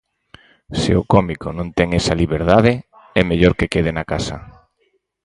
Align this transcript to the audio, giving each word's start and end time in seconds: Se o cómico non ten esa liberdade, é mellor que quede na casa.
Se 0.79 0.91
o 1.01 1.03
cómico 1.13 1.49
non 1.57 1.67
ten 1.77 1.89
esa 1.99 2.17
liberdade, 2.21 2.73
é 3.19 3.21
mellor 3.29 3.53
que 3.59 3.71
quede 3.73 3.91
na 3.97 4.05
casa. 4.11 4.35